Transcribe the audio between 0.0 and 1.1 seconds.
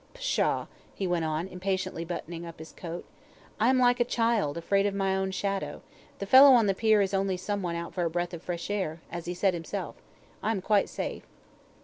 Pshaw!" he